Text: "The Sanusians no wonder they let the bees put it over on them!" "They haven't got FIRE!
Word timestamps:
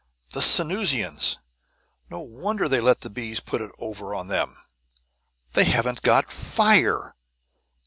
"The 0.31 0.41
Sanusians 0.41 1.37
no 2.09 2.21
wonder 2.21 2.67
they 2.67 2.81
let 2.81 3.01
the 3.01 3.09
bees 3.11 3.39
put 3.39 3.61
it 3.61 3.69
over 3.77 4.15
on 4.15 4.29
them!" 4.29 4.55
"They 5.53 5.65
haven't 5.65 6.01
got 6.01 6.31
FIRE! 6.33 7.13